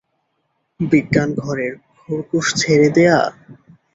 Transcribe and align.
বিজ্ঞান 0.79 1.29
ঘরের 1.39 1.73
খরগোশ 1.97 2.47
ছেড়ে 2.55 2.87
দেয়া? 2.95 3.19